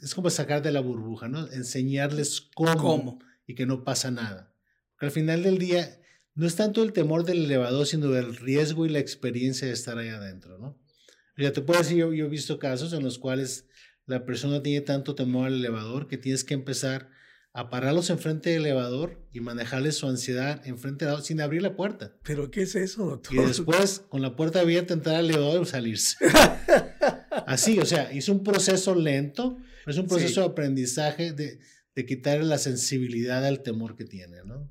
es 0.00 0.14
como 0.14 0.30
sacar 0.30 0.62
de 0.62 0.70
la 0.70 0.78
burbuja, 0.78 1.26
¿no? 1.26 1.50
Enseñarles 1.50 2.40
cómo, 2.54 3.18
y 3.44 3.56
que 3.56 3.66
no 3.66 3.82
pasa 3.82 4.12
nada. 4.12 4.54
Porque 4.92 5.06
al 5.06 5.10
final 5.10 5.42
del 5.42 5.58
día 5.58 6.00
no 6.36 6.46
es 6.46 6.54
tanto 6.54 6.84
el 6.84 6.92
temor 6.92 7.24
del 7.24 7.46
elevador, 7.46 7.84
sino 7.84 8.14
el 8.14 8.36
riesgo 8.36 8.86
y 8.86 8.90
la 8.90 9.00
experiencia 9.00 9.66
de 9.66 9.74
estar 9.74 9.98
ahí 9.98 10.10
adentro, 10.10 10.58
¿no? 10.58 10.78
Ya 11.36 11.52
te 11.52 11.62
puedo 11.62 11.80
decir, 11.80 11.96
yo, 11.96 12.12
yo 12.12 12.26
he 12.26 12.28
visto 12.28 12.60
casos 12.60 12.92
en 12.92 13.02
los 13.02 13.18
cuales 13.18 13.66
la 14.04 14.24
persona 14.24 14.62
tiene 14.62 14.82
tanto 14.82 15.16
temor 15.16 15.48
al 15.48 15.54
elevador 15.54 16.06
que 16.06 16.16
tienes 16.16 16.44
que 16.44 16.54
empezar 16.54 17.10
a 17.56 17.70
pararlos 17.70 18.10
enfrente 18.10 18.50
del 18.50 18.66
elevador 18.66 19.18
y 19.32 19.40
manejarles 19.40 19.96
su 19.96 20.06
ansiedad 20.06 20.60
enfrente 20.66 21.06
del 21.06 21.22
sin 21.22 21.40
abrir 21.40 21.62
la 21.62 21.74
puerta. 21.74 22.14
¿Pero 22.22 22.50
qué 22.50 22.60
es 22.60 22.74
eso, 22.74 23.06
doctor? 23.06 23.34
Y 23.34 23.38
después, 23.38 24.04
con 24.10 24.20
la 24.20 24.36
puerta 24.36 24.60
abierta, 24.60 24.92
entrar 24.92 25.16
al 25.16 25.30
elevador 25.30 25.62
y 25.62 25.64
salirse. 25.64 26.16
Así, 27.46 27.78
o 27.78 27.86
sea, 27.86 28.10
es 28.10 28.28
un 28.28 28.44
proceso 28.44 28.94
lento, 28.94 29.56
es 29.86 29.96
un 29.96 30.06
proceso 30.06 30.42
de 30.42 30.48
aprendizaje 30.48 31.32
de, 31.32 31.58
de 31.94 32.04
quitarle 32.04 32.44
la 32.44 32.58
sensibilidad 32.58 33.42
al 33.42 33.62
temor 33.62 33.96
que 33.96 34.04
tiene, 34.04 34.36
¿no? 34.44 34.70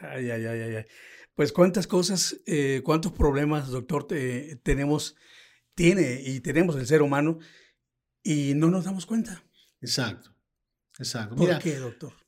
Ay, 0.00 0.30
ay, 0.30 0.46
ay, 0.46 0.60
ay. 0.60 0.84
Pues 1.34 1.52
cuántas 1.52 1.86
cosas, 1.86 2.40
eh, 2.46 2.80
cuántos 2.82 3.12
problemas, 3.12 3.68
doctor, 3.68 4.06
tenemos, 4.62 5.16
tiene 5.74 6.22
y 6.24 6.40
tenemos 6.40 6.76
el 6.76 6.86
ser 6.86 7.02
humano 7.02 7.40
y 8.22 8.54
no 8.54 8.70
nos 8.70 8.86
damos 8.86 9.04
cuenta. 9.04 9.44
Exacto, 9.82 10.34
exacto. 10.98 11.36
¿Por 11.36 11.58
qué, 11.58 11.76
doctor? 11.76 12.21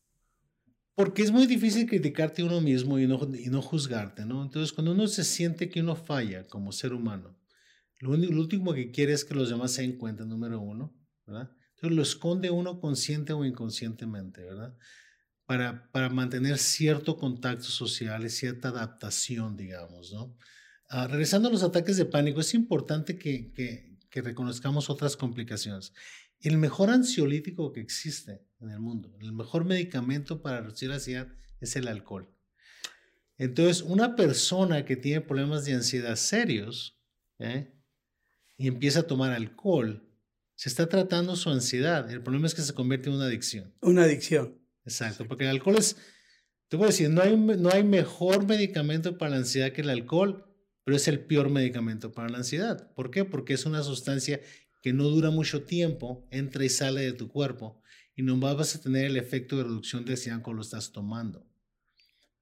Porque 0.95 1.23
es 1.23 1.33
muy 1.33 1.47
difícil 1.47 1.89
criticarte 1.89 2.45
uno 2.45 2.61
mismo 2.61 2.99
y 2.99 3.07
no, 3.07 3.21
y 3.35 3.47
no 3.47 3.61
juzgarte, 3.63 4.25
¿no? 4.25 4.43
Entonces, 4.43 4.73
cuando 4.73 4.93
uno 4.93 5.09
se 5.09 5.25
siente 5.25 5.69
que 5.69 5.81
uno 5.81 5.97
falla 5.97 6.45
como 6.45 6.71
ser 6.71 6.93
humano, 6.93 7.37
lo, 7.99 8.11
último 8.11 8.75
que 8.75 8.91
quiere 8.91 9.13
es 9.13 9.25
que 9.25 9.35
los 9.35 9.49
demás 9.49 9.73
se 9.73 9.83
den 9.83 9.97
cuenta, 9.97 10.25
número 10.25 10.61
uno, 10.61 10.95
¿verdad? 11.27 11.51
Entonces 11.75 11.97
lo 11.97 12.03
esconde 12.03 12.51
uno 12.51 12.79
consciente 12.79 13.33
o 13.33 13.45
inconscientemente, 13.45 14.45
¿verdad? 14.45 14.77
Para, 15.47 15.91
para 15.91 16.11
mantener 16.11 16.59
cierto 16.59 17.17
contacto 17.17 17.65
social 17.65 18.25
y 18.25 18.31
cierta 18.31 18.69
adaptación, 18.69 19.57
digamos, 19.57 20.13
¿no? 20.13 20.37
Ah, 20.91 21.07
regresando 21.07 21.49
a 21.49 21.53
los 21.53 21.63
ataques 21.63 21.97
de 21.97 22.05
pánico, 22.05 22.41
es 22.41 22.55
importante 22.55 23.19
que, 23.19 23.53
que, 23.53 23.99
que 24.11 24.23
reconozcamos 24.23 24.91
otras 24.91 25.17
complicaciones. 25.17 25.93
El 26.41 26.59
mejor 26.59 26.91
ansiolítico 26.91 27.73
que 27.73 27.81
existe 27.81 28.45
en 28.65 28.71
el 28.73 28.81
mundo, 28.81 29.17
el 29.21 29.33
mejor 29.33 29.65
medicamento 29.65 30.43
para 30.43 30.61
reducir 30.61 30.89
la 30.89 30.97
ansiedad 30.97 31.29
es 31.61 31.77
el 31.77 31.89
alcohol. 31.89 32.29
Entonces, 33.37 33.83
una 33.83 34.15
persona 34.15 34.85
que 34.85 34.97
tiene 34.97 35.21
problemas 35.21 35.65
de 35.65 35.75
ansiedad 35.75 36.17
serios 36.17 37.01
¿eh? 37.39 37.73
y 38.57 38.69
empieza 38.69 39.01
a 39.01 39.07
tomar 39.07 39.33
alcohol, 39.33 40.09
se 40.55 40.69
está 40.69 40.89
tratando 40.89 41.35
su 41.35 41.51
ansiedad. 41.51 42.11
El 42.11 42.23
problema 42.23 42.47
es 42.47 42.55
que 42.55 42.63
se 42.63 42.75
convierte 42.75 43.09
en 43.09 43.17
una 43.17 43.27
adicción. 43.27 43.75
Una 43.81 44.05
adicción. 44.05 44.61
Exacto, 44.85 45.27
porque 45.27 45.45
el 45.45 45.51
alcohol 45.51 45.77
es, 45.79 45.97
te 46.69 46.77
voy 46.77 46.85
a 46.85 46.89
decir, 46.89 47.11
no 47.11 47.23
hay, 47.23 47.37
no 47.37 47.71
hay 47.71 47.83
mejor 47.83 48.47
medicamento 48.47 49.19
para 49.19 49.33
la 49.33 49.37
ansiedad 49.39 49.73
que 49.73 49.81
el 49.81 49.91
alcohol, 49.91 50.47
pero 50.85 50.97
es 50.97 51.09
el 51.09 51.21
peor 51.21 51.51
medicamento 51.51 52.13
para 52.13 52.29
la 52.29 52.39
ansiedad. 52.39 52.93
¿Por 52.95 53.11
qué? 53.11 53.25
Porque 53.25 53.55
es 53.55 53.67
una 53.67 53.83
sustancia 53.83 54.41
que 54.83 54.93
no 54.93 55.05
dura 55.05 55.31
mucho 55.31 55.63
tiempo, 55.63 56.29
entra 56.31 56.65
y 56.65 56.69
sale 56.69 57.01
de 57.01 57.15
tu 57.15 57.29
cuerpo 57.29 57.83
y 58.17 58.23
no 58.23 58.39
vas 58.39 58.77
a 58.77 58.81
tener 58.81 59.07
el 59.07 59.17
efecto 59.17 59.57
de 59.57 59.65
reducción 59.65 60.05
de 60.05 60.13
ansiedad 60.13 60.43
cuando 60.43 60.59
lo 60.59 60.63
estás 60.63 60.93
tomando. 60.93 61.47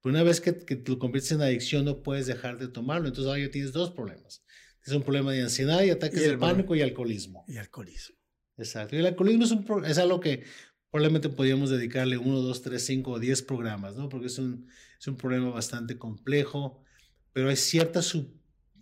Pero 0.01 0.13
una 0.13 0.23
vez 0.23 0.41
que, 0.41 0.57
que 0.65 0.83
lo 0.85 0.99
conviertes 0.99 1.31
en 1.31 1.41
adicción, 1.41 1.85
no 1.85 2.03
puedes 2.03 2.27
dejar 2.27 2.57
de 2.57 2.67
tomarlo. 2.67 3.07
Entonces 3.07 3.29
ahora 3.29 3.41
ya 3.41 3.51
tienes 3.51 3.71
dos 3.71 3.91
problemas. 3.91 4.43
Es 4.85 4.91
un 4.91 5.01
problema 5.01 5.31
de 5.31 5.41
ansiedad 5.41 5.81
y 5.83 5.89
ataques 5.89 6.21
de 6.21 6.37
pánico 6.37 6.75
y 6.75 6.81
alcoholismo. 6.81 7.45
Y 7.47 7.57
alcoholismo. 7.57 8.17
Exacto. 8.57 8.95
Y 8.95 8.99
el 8.99 9.05
alcoholismo 9.05 9.45
es, 9.45 9.51
un, 9.51 9.85
es 9.85 9.97
algo 9.97 10.19
que 10.19 10.43
probablemente 10.91 11.29
podríamos 11.29 11.69
dedicarle 11.69 12.17
uno, 12.17 12.39
dos, 12.41 12.61
tres, 12.61 12.85
cinco 12.85 13.11
o 13.11 13.19
diez 13.19 13.41
programas, 13.41 13.95
¿no? 13.95 14.09
Porque 14.09 14.27
es 14.27 14.37
un, 14.37 14.67
es 14.99 15.07
un 15.07 15.15
problema 15.15 15.49
bastante 15.49 15.97
complejo, 15.97 16.83
pero 17.31 17.49
hay 17.49 17.55
cierta 17.55 18.01
sub, 18.01 18.29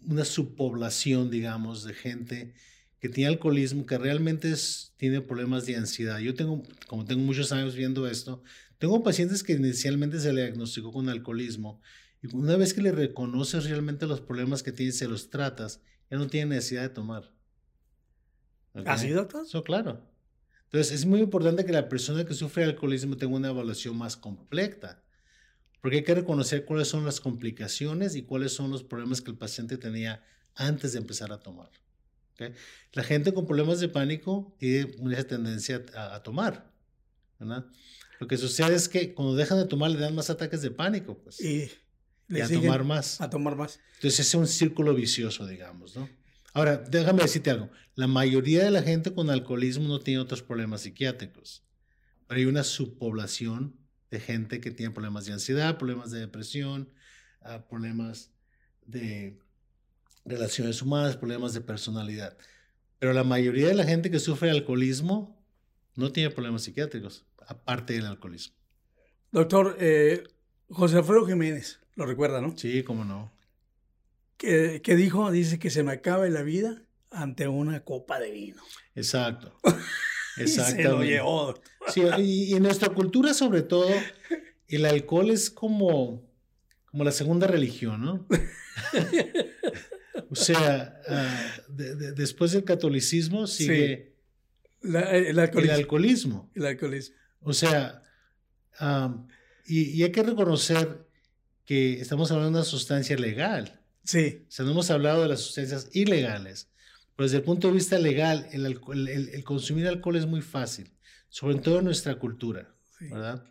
una 0.08 0.26
subpoblación, 0.26 1.30
digamos, 1.30 1.84
de 1.84 1.94
gente 1.94 2.54
que 3.02 3.10
tiene 3.10 3.30
alcoholismo, 3.30 3.88
que 3.88 3.98
realmente 3.98 4.52
es, 4.52 4.94
tiene 4.96 5.22
problemas 5.22 5.66
de 5.66 5.76
ansiedad. 5.76 6.20
Yo 6.20 6.36
tengo, 6.36 6.62
como 6.88 7.04
tengo 7.04 7.24
muchos 7.24 7.52
años 7.52 7.76
viendo 7.76 8.08
esto, 8.08 8.44
tengo 8.78 9.02
pacientes 9.02 9.42
que 9.44 9.54
inicialmente 9.54 10.20
se 10.20 10.32
le 10.32 10.44
diagnosticó 10.44 10.94
con 10.94 11.10
alcoholismo 11.10 11.82
y 12.22 12.34
una 12.36 12.56
vez 12.58 12.76
que 12.76 12.82
le 12.84 12.92
reconoces 12.92 13.66
realmente 13.66 14.06
los 14.06 14.22
problemas 14.22 14.62
que 14.62 14.72
tiene, 14.72 14.92
se 14.92 15.08
los 15.08 15.32
tratas, 15.32 15.82
ya 16.12 16.18
no 16.18 16.28
tiene 16.28 16.56
necesidad 16.56 16.84
de 16.84 16.90
tomar. 16.90 17.34
¿Así, 18.86 19.10
doctor? 19.10 19.46
Eso, 19.46 19.64
claro. 19.64 20.08
Entonces, 20.66 20.92
es 20.94 21.06
muy 21.08 21.22
importante 21.22 21.66
que 21.66 21.72
la 21.72 21.90
persona 21.90 22.24
que 22.24 22.36
sufre 22.36 22.64
alcoholismo 22.64 23.18
tenga 23.18 23.36
una 23.36 23.50
evaluación 23.50 23.98
más 23.98 24.16
completa, 24.16 25.04
porque 25.82 25.98
hay 25.98 26.04
que 26.04 26.14
reconocer 26.14 26.66
cuáles 26.66 26.88
son 26.88 27.04
las 27.04 27.20
complicaciones 27.20 28.16
y 28.16 28.22
cuáles 28.22 28.54
son 28.54 28.70
los 28.70 28.84
problemas 28.84 29.22
que 29.22 29.32
el 29.32 29.38
paciente 29.38 29.80
tenía 29.80 30.24
antes 30.54 30.94
de 30.94 31.00
empezar 31.00 31.32
a 31.32 31.40
tomar. 31.40 31.72
La 32.94 33.04
gente 33.04 33.34
con 33.34 33.46
problemas 33.46 33.80
de 33.80 33.90
pánico 33.90 34.56
tiene 34.58 34.94
una 35.00 35.24
tendencia 35.24 35.84
a, 35.96 36.22
tomar, 36.24 36.72
¿verdad? 37.40 37.66
Lo 38.20 38.28
que 38.28 38.38
sucede 38.38 38.76
es 38.76 38.88
que 38.88 39.14
cuando 39.14 39.36
dejan 39.36 39.58
de 39.58 39.66
tomar 39.66 39.92
le 39.92 40.00
dan 40.00 40.16
más 40.16 40.30
ataques 40.30 40.62
de 40.62 40.72
pánico, 40.72 41.18
pues. 41.18 41.40
Y, 41.42 41.70
a 42.40 42.48
tomar 42.48 42.84
más. 42.84 43.20
A 43.20 43.30
tomar 43.30 43.56
más. 43.56 43.80
Entonces 43.96 44.20
es 44.20 44.34
un 44.36 44.48
círculo 44.48 44.94
vicioso, 44.94 45.46
digamos, 45.46 45.96
¿no? 45.96 46.08
Ahora, 46.54 46.78
déjame 46.78 47.22
decirte 47.22 47.50
algo. 47.50 47.70
La 47.96 48.08
mayoría 48.08 48.64
de 48.64 48.72
la 48.72 48.84
gente 48.84 49.14
con 49.14 49.30
alcoholismo 49.30 49.88
no 49.88 50.00
tiene 50.00 50.20
otros 50.20 50.42
problemas 50.42 50.82
psiquiátricos, 50.82 51.64
pero 52.28 52.40
hay 52.40 52.46
una 52.46 52.64
subpoblación 52.64 53.78
de 54.10 54.20
gente 54.20 54.60
que 54.60 54.72
tiene 54.72 54.92
problemas 54.94 55.26
de 55.26 55.34
ansiedad, 55.34 55.78
problemas 55.78 56.12
de 56.12 56.20
depresión, 56.20 56.90
ah, 57.42 57.66
problemas 57.68 58.32
de 58.86 59.40
relaciones 60.26 60.82
humanas, 60.82 61.18
problemas 61.18 61.54
de 61.54 61.62
personalidad. 61.62 62.38
Pero 63.00 63.14
la 63.14 63.24
mayoría 63.24 63.68
de 63.68 63.74
la 63.74 63.84
gente 63.84 64.12
que 64.12 64.20
sufre 64.20 64.52
alcoholismo 64.52 65.42
no 65.96 66.12
tiene 66.12 66.30
problemas 66.30 66.64
psiquiátricos, 66.64 67.26
aparte 67.48 67.94
del 67.94 68.06
alcoholismo. 68.06 68.56
Doctor, 69.32 69.78
eh, 69.80 70.24
José 70.70 70.98
Alfredo 70.98 71.26
Jiménez, 71.26 71.80
lo 71.96 72.06
recuerda, 72.06 72.42
¿no? 72.42 72.58
Sí, 72.58 72.84
cómo 72.84 73.06
no. 73.06 73.32
¿Qué, 74.38 74.82
dijo? 74.96 75.32
Dice 75.32 75.60
que 75.60 75.70
se 75.70 75.84
me 75.84 75.92
acaba 75.92 76.28
la 76.28 76.42
vida 76.42 76.82
ante 77.12 77.48
una 77.48 77.84
copa 77.84 78.20
de 78.20 78.32
vino. 78.32 78.62
Exacto. 78.96 79.56
Exactamente. 80.38 80.84
se 80.84 80.90
lo 80.90 81.04
llevó. 81.04 81.56
sí, 81.88 82.02
y, 82.20 82.56
en 82.56 82.64
nuestra 82.64 82.90
cultura, 82.90 83.34
sobre 83.34 83.62
todo, 83.62 83.90
el 84.68 84.86
alcohol 84.86 85.30
es 85.30 85.52
como, 85.52 86.24
como 86.86 87.04
la 87.04 87.12
segunda 87.12 87.48
religión, 87.48 88.02
¿no? 88.02 88.28
O 90.32 90.36
sea, 90.36 91.02
ah, 91.10 91.52
después 91.68 92.54
del 92.54 92.64
catolicismo 92.64 93.48
sigue 93.48 94.16
el, 94.82 95.38
alcoholismo. 95.38 96.50
el, 96.56 96.66
alcoholismo. 96.66 97.16
O 97.42 97.52
sea, 97.52 98.02
y, 99.66 100.02
hay 100.02 100.12
que 100.12 100.24
reconocer 100.24 101.06
que 101.66 102.00
estamos 102.00 102.32
hablando 102.32 102.60
de 102.60 102.62
una 102.62 102.70
sustancia 102.70 103.18
legal. 103.18 103.82
Sí. 104.06 104.46
O 104.48 104.52
sea, 104.52 104.64
no 104.64 104.72
hemos 104.72 104.90
hablado 104.90 105.24
de 105.24 105.28
las 105.28 105.42
sustancias 105.42 105.90
ilegales. 105.92 106.70
Pero 107.18 107.26
desde 107.26 107.38
el 107.40 107.44
punto 107.44 107.68
de 107.68 107.74
vista 107.74 108.00
legal, 108.00 108.48
el, 108.54 108.66
el 108.66 109.44
consumir 109.44 109.86
alcohol 109.86 110.16
es 110.16 110.26
muy 110.26 110.42
fácil, 110.42 110.94
sobre 111.28 111.56
todo 111.56 111.80
en 111.80 111.86
nuestra 111.86 112.16
cultura, 112.16 112.74
¿verdad? 113.02 113.44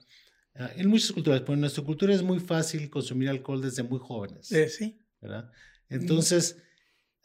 Ah, 0.54 0.70
en 0.76 0.88
muchas 0.88 1.12
culturas, 1.12 1.42
pero 1.42 1.54
en 1.54 1.60
nuestra 1.60 1.84
cultura 1.84 2.14
es 2.14 2.22
muy 2.22 2.40
fácil 2.40 2.88
consumir 2.88 3.28
alcohol 3.28 3.60
desde 3.60 3.82
muy 3.82 3.98
jóvenes. 3.98 4.50
Eh, 4.50 4.70
sí. 4.70 4.98
¿verdad? 5.20 5.52
Entonces, 5.90 6.56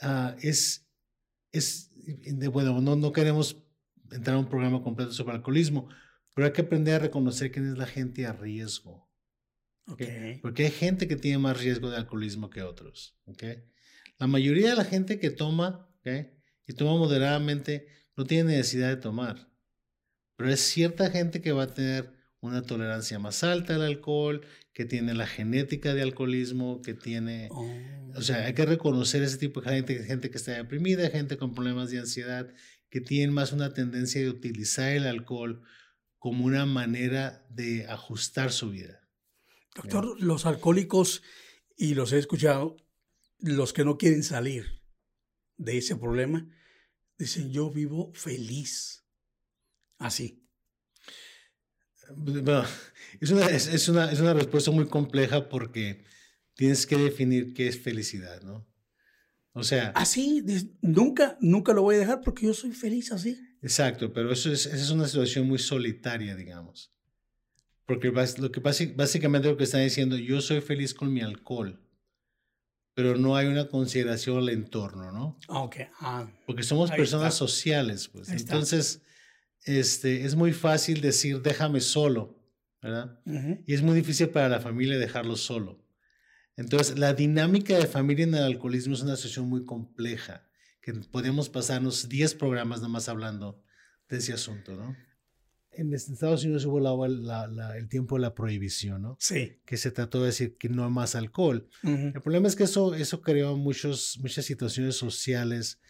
uh, 0.02 0.36
es, 0.42 0.88
es, 1.52 1.92
bueno, 2.52 2.82
no, 2.82 2.96
no 2.96 3.12
queremos 3.12 3.58
entrar 4.12 4.36
a 4.36 4.40
un 4.40 4.50
programa 4.50 4.84
completo 4.84 5.12
sobre 5.12 5.36
alcoholismo, 5.36 5.90
pero 6.34 6.48
hay 6.48 6.54
que 6.54 6.62
aprender 6.62 6.96
a 6.96 7.00
reconocer 7.00 7.52
quién 7.52 7.72
es 7.72 7.78
la 7.78 7.86
gente 7.86 8.26
a 8.26 8.34
riesgo. 8.34 9.10
Okay. 9.88 10.40
Porque 10.42 10.66
hay 10.66 10.72
gente 10.72 11.08
que 11.08 11.16
tiene 11.16 11.38
más 11.38 11.60
riesgo 11.60 11.90
de 11.90 11.98
alcoholismo 11.98 12.50
que 12.50 12.64
otros. 12.64 13.16
¿okay? 13.26 13.64
La 14.18 14.28
mayoría 14.28 14.72
de 14.72 14.76
la 14.76 14.86
gente 14.86 15.20
que 15.20 15.30
toma 15.30 15.88
y 16.68 16.74
toma 16.74 16.98
moderadamente 16.98 17.88
no 18.16 18.26
tiene 18.26 18.56
necesidad 18.56 18.90
de 18.90 18.98
tomar. 18.98 19.52
Pero 20.36 20.50
es 20.50 20.60
cierta 20.60 21.10
gente 21.10 21.42
que 21.42 21.52
va 21.52 21.64
a 21.64 21.74
tener 21.74 22.15
una 22.48 22.62
tolerancia 22.62 23.20
más 23.20 23.44
alta 23.44 23.76
al 23.76 23.82
alcohol, 23.84 24.46
que 24.74 24.86
tiene 24.86 25.14
la 25.14 25.28
genética 25.28 25.94
de 25.94 26.02
alcoholismo, 26.02 26.82
que 26.82 26.94
tiene... 26.94 27.50
O 28.16 28.22
sea, 28.22 28.46
hay 28.46 28.54
que 28.54 28.66
reconocer 28.66 29.24
ese 29.24 29.38
tipo 29.38 29.62
de 29.62 29.70
gente, 29.70 30.04
gente 30.04 30.30
que 30.30 30.38
está 30.38 30.54
deprimida, 30.54 31.10
gente 31.10 31.38
con 31.38 31.54
problemas 31.54 31.92
de 31.92 32.00
ansiedad, 32.00 32.48
que 32.90 33.02
tienen 33.02 33.34
más 33.34 33.52
una 33.52 33.74
tendencia 33.74 34.22
de 34.22 34.30
utilizar 34.30 34.92
el 34.92 35.06
alcohol 35.06 35.62
como 36.18 36.46
una 36.46 36.66
manera 36.66 37.46
de 37.50 37.86
ajustar 37.88 38.52
su 38.52 38.72
vida. 38.72 39.02
Doctor, 39.76 40.22
los 40.22 40.46
alcohólicos, 40.46 41.22
y 41.78 41.94
los 41.94 42.14
he 42.14 42.18
escuchado, 42.18 42.78
los 43.40 43.74
que 43.74 43.84
no 43.84 43.98
quieren 43.98 44.24
salir 44.24 44.82
de 45.58 45.78
ese 45.78 45.96
problema, 45.96 46.48
dicen, 47.18 47.52
yo 47.52 47.70
vivo 47.70 48.14
feliz. 48.14 49.06
Así. 49.98 50.45
Bueno, 52.16 52.64
es 53.20 53.32
una, 53.32 53.46
es, 53.48 53.68
es, 53.68 53.88
una, 53.90 54.12
es 54.12 54.20
una 54.20 54.34
respuesta 54.34 54.72
muy 54.72 54.88
compleja 54.88 55.50
porque 55.50 56.04
tienes 56.54 56.86
que 56.86 56.98
definir 56.98 57.54
qué 57.54 57.68
es 57.68 57.80
felicidad, 57.80 58.42
¿no? 58.42 58.68
O 59.54 59.64
sea... 59.64 59.92
Así, 59.96 60.44
nunca, 60.82 61.38
nunca 61.40 61.74
lo 61.74 61.82
voy 61.82 61.96
a 61.96 62.00
dejar 62.00 62.22
porque 62.22 62.46
yo 62.46 62.54
soy 62.54 62.74
feliz 62.74 63.12
así. 63.12 63.40
Exacto, 63.62 64.12
pero 64.12 64.32
eso 64.32 64.52
es, 64.52 64.66
esa 64.66 64.76
es 64.76 64.90
una 64.90 65.08
situación 65.08 65.48
muy 65.48 65.60
solitaria, 65.60 66.36
digamos. 66.36 66.92
Porque 67.86 68.12
lo 68.12 68.52
que 68.52 68.60
básicamente 68.60 69.48
lo 69.48 69.58
que 69.58 69.64
están 69.64 69.84
diciendo, 69.84 70.18
yo 70.18 70.42
soy 70.42 70.60
feliz 70.60 70.94
con 70.94 71.14
mi 71.14 71.22
alcohol, 71.22 71.80
pero 72.96 73.16
no 73.16 73.36
hay 73.36 73.48
una 73.48 73.68
consideración 73.68 74.40
al 74.40 74.50
entorno, 74.50 75.12
¿no? 75.12 75.38
Ok. 75.48 75.78
Ah, 76.00 76.28
Porque 76.48 76.64
somos 76.64 76.90
personas 76.92 77.36
sociales, 77.36 78.08
pues. 78.08 78.30
Entonces, 78.30 79.02
este, 79.66 80.26
es 80.26 80.36
muy 80.36 80.54
fácil 80.54 81.02
decir, 81.02 81.42
déjame 81.42 81.82
solo, 81.82 82.40
¿verdad? 82.82 83.20
Y 83.66 83.74
es 83.74 83.82
muy 83.82 83.96
difícil 83.96 84.30
para 84.30 84.48
la 84.48 84.62
familia 84.62 84.98
dejarlo 84.98 85.36
solo. 85.36 85.84
Entonces, 86.56 86.98
la 86.98 87.14
dinámica 87.14 87.78
de 87.78 87.88
familia 87.88 88.24
en 88.24 88.36
el 88.36 88.44
alcoholismo 88.44 88.94
es 88.94 89.02
una 89.02 89.16
situación 89.16 89.50
muy 89.50 89.66
compleja, 89.66 90.48
que 90.82 90.94
podemos 90.94 91.50
pasarnos 91.50 92.08
10 92.08 92.36
programas 92.36 92.82
nomás 92.82 93.10
hablando 93.10 93.62
de 94.08 94.18
ese 94.18 94.34
asunto, 94.34 94.76
¿no? 94.76 94.96
En 95.78 95.94
Estados 95.94 96.46
Unidos 96.46 96.66
hubo 96.66 96.80
la, 96.80 97.76
el 97.76 97.90
tiempo 97.90 98.16
de 98.16 98.22
la 98.22 98.34
prohibición, 98.34 99.02
¿no? 99.02 99.18
Sí. 99.20 99.60
Que 99.66 99.76
se 99.76 99.92
trató 99.92 100.22
de 100.22 100.28
decir 100.28 100.56
que 100.58 100.70
no 100.70 100.86
hay 100.86 100.92
más 100.92 101.16
alcohol. 101.16 101.68
El 101.84 102.22
problema 102.22 102.48
es 102.48 102.56
que 102.56 102.64
eso, 102.64 102.96
eso 102.96 103.20
creó 103.22 103.58
muchos, 103.58 104.18
muchas 104.22 104.46
situaciones 104.46 104.96
sociales 104.96 105.82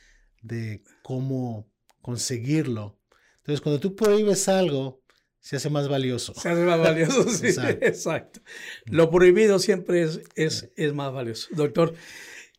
de 0.42 0.82
cómo 1.04 1.72
conseguirlo. 2.02 3.00
Entonces, 3.46 3.62
cuando 3.62 3.80
tú 3.80 3.96
prohíbes 3.96 4.50
algo, 4.50 5.04
se 5.40 5.58
hace 5.58 5.70
más 5.70 5.88
valioso. 5.88 6.34
Se 6.34 6.50
hace 6.50 6.64
más 6.64 6.80
valioso, 6.80 7.30
sí, 7.30 7.50
exacto. 7.82 8.40
Lo 8.86 9.12
prohibido 9.12 9.60
siempre 9.60 10.02
es, 10.02 10.22
es, 10.34 10.72
es, 10.76 10.96
más 10.96 11.14
valioso. 11.14 11.50
Doctor, 11.52 11.94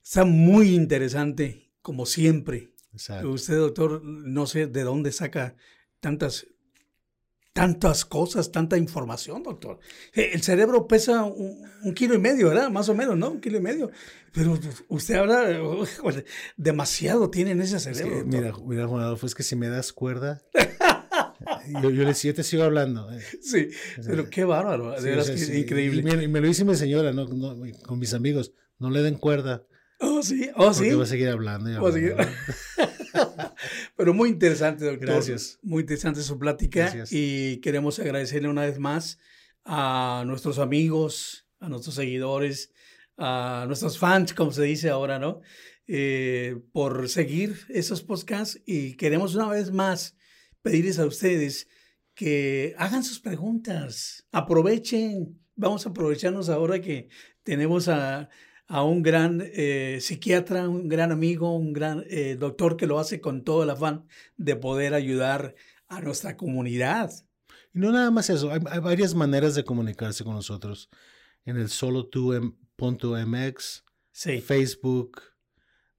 está 0.00 0.25
muy 0.25 0.76
interesante, 0.76 1.73
como 1.83 2.07
siempre. 2.07 2.71
Exacto. 2.93 3.31
Usted, 3.31 3.57
doctor, 3.57 4.00
no 4.05 4.47
sé 4.47 4.69
de 4.69 4.85
dónde 4.85 5.11
saca 5.11 5.57
tantas, 5.99 6.47
tantas 7.52 8.05
cosas, 8.05 8.52
tanta 8.52 8.76
información, 8.76 9.43
doctor. 9.43 9.81
Eh, 10.14 10.31
el 10.35 10.43
cerebro 10.43 10.87
pesa 10.87 11.25
un, 11.25 11.93
kilo 11.93 12.14
y 12.14 12.19
medio, 12.19 12.50
¿verdad? 12.50 12.71
Más 12.71 12.88
o 12.88 12.95
menos, 12.95 13.16
¿no? 13.16 13.31
Un 13.31 13.40
kilo 13.40 13.59
y 13.59 13.62
medio. 13.62 13.90
Pero 14.33 14.57
usted 14.87 15.16
habla, 15.16 15.59
demasiado 16.57 17.31
tiene 17.31 17.50
en 17.50 17.62
ese 17.62 17.81
cerebro. 17.81 18.25
mira, 18.25 18.52
mira, 18.64 18.87
Juan 18.87 19.02
Adolfo, 19.02 19.26
es 19.26 19.35
que 19.35 19.43
si 19.43 19.57
me 19.57 19.69
das 19.69 19.93
cuerda... 19.93 20.40
yo, 21.82 21.90
yo, 21.90 22.02
le 22.02 22.08
decía, 22.08 22.35
te 22.35 22.42
sigo 22.42 22.62
hablando. 22.62 23.11
Eh. 23.12 23.20
Sí, 23.40 23.68
pero 24.06 24.28
qué 24.30 24.44
bárbaro, 24.44 25.00
de 25.00 25.11
verdad 25.11 25.35
que 25.35 25.58
increíble. 25.58 26.25
Y 26.25 26.28
me, 26.28 26.40
lo 26.40 26.46
dice 26.46 26.64
mi 26.64 26.75
señora, 26.75 27.12
¿no? 27.12 27.26
con 27.28 27.99
mis 27.99 28.14
amigos, 28.14 28.52
no 28.78 28.90
le 28.90 29.02
den 29.02 29.16
cuerda. 29.16 29.66
Oh, 30.00 30.23
sí, 30.23 30.50
oh, 30.56 30.73
sí. 30.75 30.80
Porque 30.80 30.94
va 30.96 31.04
a 31.04 31.06
seguir 31.06 31.28
hablando. 31.28 31.70
Y 31.70 31.75
hablando. 31.75 32.32
pero 33.96 34.14
muy 34.14 34.28
interesante, 34.28 34.85
doctor. 34.85 35.08
Gracias. 35.08 35.58
Muy 35.62 35.82
interesante 35.82 36.23
su 36.23 36.38
plática 36.38 36.80
Gracias. 36.80 37.11
y 37.12 37.58
queremos 37.61 37.99
agradecerle 37.99 38.49
una 38.49 38.66
vez 38.66 38.78
más 38.78 39.18
a 39.64 40.25
nuestros 40.26 40.58
amigos, 40.58 41.46
a 41.61 41.68
nuestros 41.68 41.94
seguidores, 41.94 42.73
a 43.16 43.64
nuestros 43.66 43.99
fans, 43.99 44.35
como 44.35 44.52
se 44.52 44.62
dice 44.62 44.90
ahora, 44.90 45.18
¿no? 45.18 45.40
Eh, 45.88 46.61
por 46.73 47.08
seguir 47.08 47.56
esos 47.68 48.02
podcasts 48.02 48.61
y 48.66 48.96
queremos 48.96 49.35
una 49.35 49.49
vez 49.49 49.70
más 49.70 50.15
pedirles 50.66 50.99
a 50.99 51.06
ustedes 51.06 51.68
que 52.12 52.75
hagan 52.76 53.04
sus 53.04 53.20
preguntas, 53.20 54.26
aprovechen, 54.32 55.41
vamos 55.54 55.86
a 55.86 55.91
aprovecharnos 55.91 56.49
ahora 56.49 56.80
que 56.80 57.08
tenemos 57.45 57.86
a, 57.86 58.28
a 58.67 58.82
un 58.82 59.00
gran 59.00 59.45
eh, 59.45 59.99
psiquiatra, 60.00 60.69
un 60.69 60.88
gran 60.88 61.12
amigo, 61.12 61.54
un 61.54 61.73
gran 61.73 62.02
eh, 62.08 62.34
doctor 62.36 62.76
que 62.76 62.88
lo 62.88 62.99
hace 62.99 63.21
con 63.21 63.45
todo 63.45 63.62
el 63.62 63.71
afán 63.71 64.08
de 64.36 64.56
poder 64.56 64.95
ayudar 64.95 65.54
a 65.86 66.00
nuestra 66.00 66.36
comunidad. 66.36 67.12
Y 67.73 67.78
no 67.78 67.93
nada 67.93 68.10
más 68.10 68.28
eso, 68.28 68.50
hay, 68.50 68.58
hay 68.69 68.80
varias 68.80 69.14
maneras 69.14 69.54
de 69.54 69.62
comunicarse 69.62 70.25
con 70.25 70.34
nosotros. 70.34 70.91
En 71.45 71.58
el 71.58 71.69
solo 71.69 72.10
MX, 72.76 73.84
sí. 74.10 74.41
Facebook, 74.41 75.23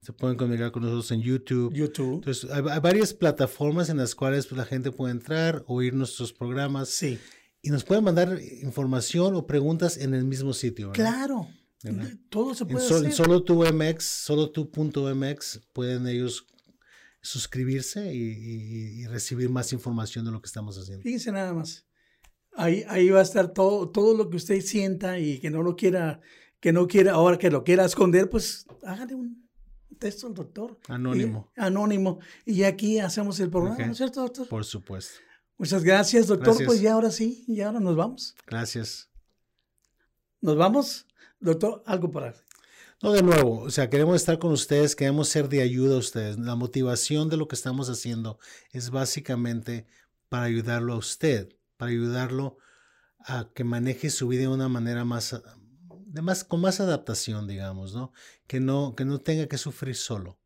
se 0.00 0.12
pueden 0.12 0.36
comunicar 0.36 0.70
con 0.70 0.82
nosotros 0.82 1.10
en 1.10 1.22
YouTube. 1.22 1.74
YouTube. 1.74 2.16
Entonces, 2.16 2.50
hay, 2.50 2.62
varias 2.62 3.12
plataformas 3.12 3.88
en 3.88 3.96
las 3.96 4.14
cuales 4.14 4.46
pues, 4.46 4.56
la 4.58 4.64
gente 4.64 4.92
puede 4.92 5.12
entrar, 5.12 5.64
oír 5.66 5.94
nuestros 5.94 6.32
programas. 6.32 6.88
Sí. 6.88 7.18
Y 7.62 7.70
nos 7.70 7.84
pueden 7.84 8.04
mandar 8.04 8.38
información 8.62 9.34
o 9.34 9.46
preguntas 9.46 9.96
en 9.96 10.14
el 10.14 10.24
mismo 10.24 10.52
sitio. 10.52 10.92
Claro. 10.92 11.48
Todo 12.28 12.54
se 12.54 12.64
puede 12.64 12.86
en 12.86 12.92
hacer. 12.92 13.06
En 13.06 13.12
solo 13.12 13.42
tu 13.42 13.64
MX, 13.64 14.04
solo 14.04 14.50
tu.mx, 14.50 15.60
pueden 15.72 16.06
ellos 16.06 16.46
suscribirse 17.20 18.14
y, 18.14 19.02
y, 19.02 19.06
recibir 19.06 19.50
más 19.50 19.72
información 19.72 20.24
de 20.24 20.30
lo 20.30 20.40
que 20.40 20.46
estamos 20.46 20.78
haciendo. 20.78 21.02
Fíjense 21.02 21.32
nada 21.32 21.52
más. 21.52 21.86
Ahí, 22.54 22.84
ahí 22.88 23.08
va 23.10 23.20
a 23.20 23.22
estar 23.22 23.52
todo, 23.52 23.90
todo 23.90 24.16
lo 24.16 24.30
que 24.30 24.36
usted 24.36 24.60
sienta 24.60 25.18
y 25.18 25.40
que 25.40 25.50
no 25.50 25.62
lo 25.62 25.76
quiera, 25.76 26.20
que 26.60 26.72
no 26.72 26.86
quiera, 26.86 27.12
ahora 27.12 27.38
que 27.38 27.50
lo 27.50 27.64
quiera 27.64 27.84
esconder, 27.84 28.30
pues 28.30 28.66
hágale 28.82 29.14
un, 29.14 29.47
texto 29.96 30.26
al 30.26 30.34
doctor. 30.34 30.78
Anónimo. 30.88 31.50
anónimo. 31.56 32.20
Y 32.44 32.62
aquí 32.64 32.98
hacemos 32.98 33.40
el 33.40 33.50
programa, 33.50 33.86
¿no 33.86 33.92
es 33.92 33.98
cierto, 33.98 34.22
doctor? 34.22 34.48
Por 34.48 34.64
supuesto. 34.64 35.20
Muchas 35.56 35.82
gracias, 35.82 36.28
doctor. 36.28 36.56
Pues 36.64 36.80
ya 36.80 36.92
ahora 36.92 37.10
sí, 37.10 37.44
y 37.48 37.60
ahora 37.60 37.80
nos 37.80 37.96
vamos. 37.96 38.36
Gracias. 38.46 39.10
¿Nos 40.40 40.56
vamos? 40.56 41.06
Doctor, 41.40 41.82
algo 41.86 42.10
para... 42.10 42.34
No, 43.02 43.12
de 43.12 43.22
nuevo, 43.22 43.60
o 43.60 43.70
sea, 43.70 43.88
queremos 43.88 44.16
estar 44.16 44.40
con 44.40 44.50
ustedes, 44.50 44.96
queremos 44.96 45.28
ser 45.28 45.48
de 45.48 45.62
ayuda 45.62 45.94
a 45.94 45.98
ustedes. 45.98 46.36
La 46.36 46.56
motivación 46.56 47.28
de 47.28 47.36
lo 47.36 47.46
que 47.46 47.54
estamos 47.54 47.88
haciendo 47.88 48.40
es 48.72 48.90
básicamente 48.90 49.86
para 50.28 50.44
ayudarlo 50.44 50.94
a 50.94 50.96
usted, 50.96 51.54
para 51.76 51.92
ayudarlo 51.92 52.58
a 53.20 53.50
que 53.54 53.62
maneje 53.62 54.10
su 54.10 54.26
vida 54.26 54.42
de 54.42 54.48
una 54.48 54.68
manera 54.68 55.04
más, 55.04 55.40
más, 56.22 56.44
con 56.44 56.60
más 56.60 56.80
adaptación, 56.80 57.46
digamos, 57.46 57.94
¿no? 57.94 58.12
Que 58.46 58.60
no, 58.60 58.94
que 58.96 59.04
no 59.04 59.20
tenga 59.20 59.46
que 59.46 59.58
sufrir 59.58 59.94
solo, 59.94 60.38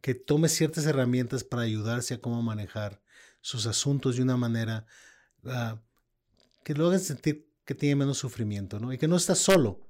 que 0.00 0.14
tome 0.14 0.48
ciertas 0.48 0.86
herramientas 0.86 1.44
para 1.44 1.62
ayudarse 1.62 2.14
a 2.14 2.20
cómo 2.20 2.42
manejar 2.42 3.02
sus 3.40 3.66
asuntos 3.66 4.16
de 4.16 4.22
una 4.22 4.36
manera 4.36 4.86
uh, 5.44 5.76
que 6.64 6.74
lo 6.74 6.86
haga 6.86 6.98
sentir 6.98 7.48
que 7.64 7.74
tiene 7.74 7.96
menos 7.96 8.18
sufrimiento, 8.18 8.80
¿no? 8.80 8.92
Y 8.92 8.98
que 8.98 9.08
no 9.08 9.16
está 9.16 9.34
solo. 9.34 9.88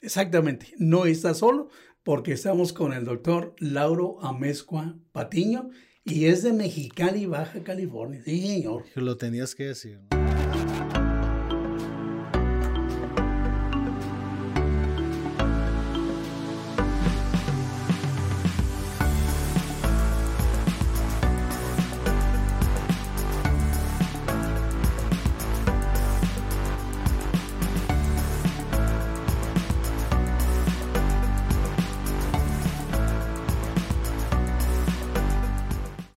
Exactamente, 0.00 0.74
no 0.78 1.06
está 1.06 1.32
solo 1.34 1.70
porque 2.02 2.32
estamos 2.32 2.72
con 2.72 2.92
el 2.92 3.04
doctor 3.04 3.54
Lauro 3.58 4.18
Amezcua 4.22 4.96
Patiño 5.12 5.70
y 6.04 6.26
es 6.26 6.42
de 6.42 6.52
Mexicali, 6.52 7.26
Baja 7.26 7.62
California. 7.62 8.22
Sí, 8.24 8.46
señor. 8.46 8.84
Lo 8.96 9.16
tenías 9.16 9.54
que 9.54 9.66
decir. 9.66 10.00